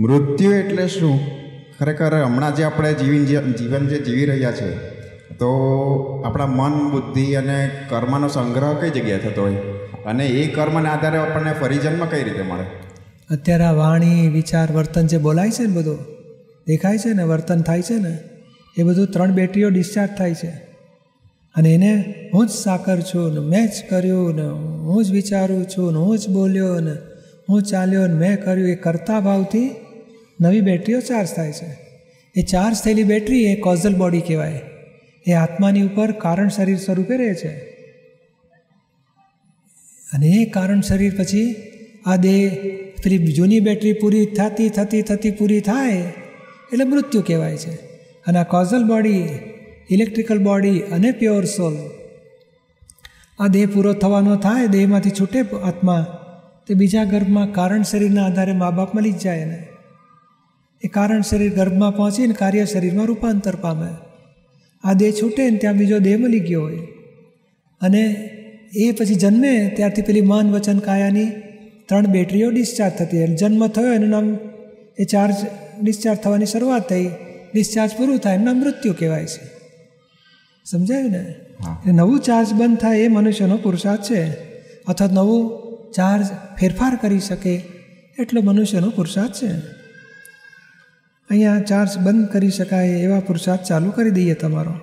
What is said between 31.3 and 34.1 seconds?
છે. એ ચાર્જ થયેલી બેટરી એ કોઝલ